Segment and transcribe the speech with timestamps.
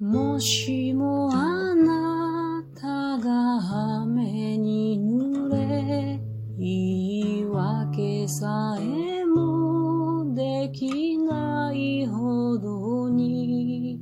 [0.00, 6.18] もしもあなたが雨に濡れ、
[6.56, 14.00] 言い訳さえもできないほどに、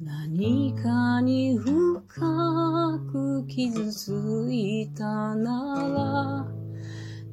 [0.00, 6.46] 何かに深く傷ついたなら、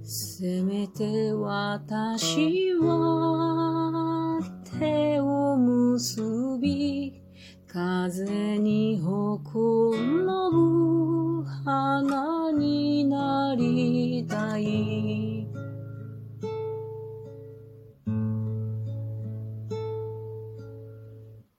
[0.03, 4.39] せめて私は
[4.79, 6.23] 手を結
[6.59, 7.18] び、
[7.71, 15.47] 風にほころぶ花になりたい。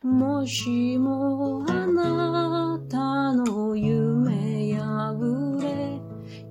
[0.03, 6.01] もしもあなたの夢破れ、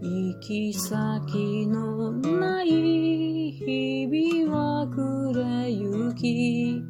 [0.01, 6.81] 行き先のない日々は暮れゆき、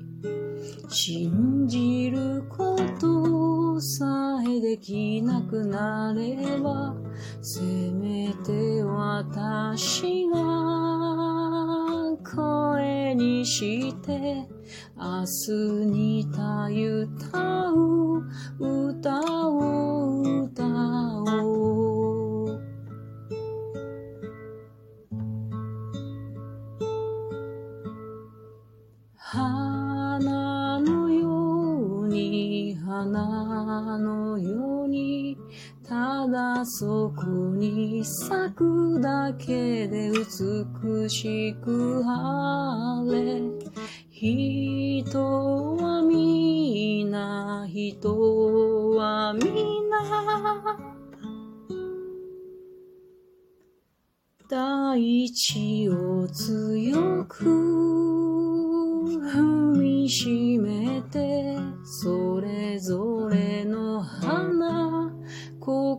[0.92, 6.96] 信じることさえできなくなれば、
[7.42, 10.40] せめて私が
[12.34, 14.48] 声にして
[14.98, 15.52] 明日
[15.86, 18.24] にたゆたう
[18.60, 20.19] 歌を
[32.86, 35.38] 花のように
[35.88, 43.42] ただそこに咲くだけで美しく晴れ。
[44.22, 49.42] 人はみな人はみ
[49.90, 50.78] な
[54.50, 57.59] 大地を強く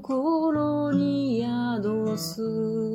[0.02, 2.89] 心に宿す。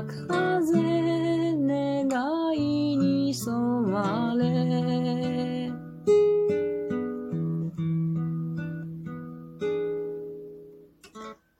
[0.00, 1.52] 風
[2.06, 5.70] 願いに染まれ。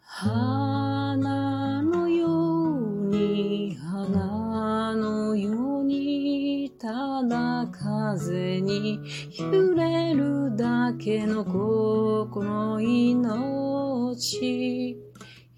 [0.01, 8.99] 花のように花のようにただ風に
[9.37, 15.02] 揺れるだけの心命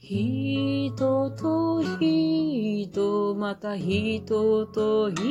[0.07, 0.95] 人
[1.31, 5.25] と人また人と人。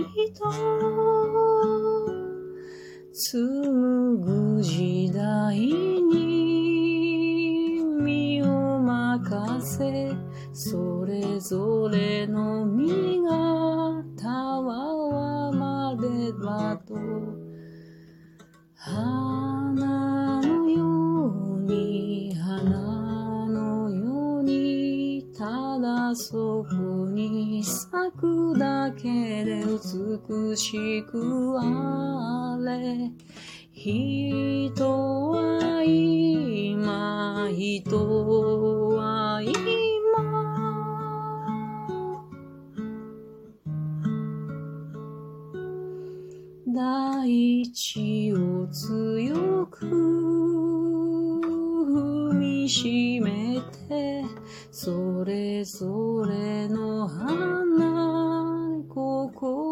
[3.13, 6.09] 紡ぐ時代に
[8.01, 10.11] 身を任せ
[10.53, 16.95] それぞれの身がたわわまればと。
[18.73, 19.33] 花
[28.18, 33.12] くだけで美しくあれ。
[33.74, 39.53] 人は今人は今。
[46.66, 50.53] 大地を強く
[52.63, 53.59] みしめ
[53.90, 54.24] て
[54.72, 57.66] それぞれの花
[58.88, 59.63] 心